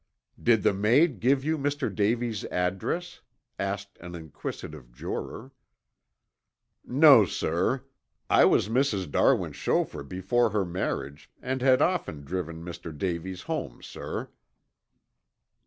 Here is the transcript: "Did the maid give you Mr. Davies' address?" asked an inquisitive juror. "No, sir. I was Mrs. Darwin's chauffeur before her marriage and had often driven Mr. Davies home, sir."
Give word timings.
"Did 0.41 0.63
the 0.63 0.73
maid 0.73 1.19
give 1.19 1.45
you 1.45 1.59
Mr. 1.59 1.93
Davies' 1.93 2.43
address?" 2.45 3.21
asked 3.59 3.99
an 3.99 4.15
inquisitive 4.15 4.91
juror. 4.91 5.51
"No, 6.83 7.23
sir. 7.25 7.83
I 8.27 8.45
was 8.45 8.67
Mrs. 8.67 9.11
Darwin's 9.11 9.57
chauffeur 9.57 10.01
before 10.01 10.49
her 10.49 10.65
marriage 10.65 11.29
and 11.39 11.61
had 11.61 11.83
often 11.83 12.23
driven 12.25 12.65
Mr. 12.65 12.97
Davies 12.97 13.43
home, 13.43 13.83
sir." 13.83 14.29